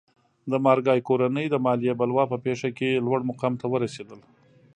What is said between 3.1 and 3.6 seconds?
مقام